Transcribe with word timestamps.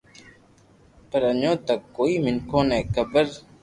پر 1.09 1.21
اڄو 1.29 1.51
تڪ 1.67 1.79
ڪوئي 1.95 2.15
مينکو 2.23 2.59
ني 2.69 2.79
خبر 2.93 3.25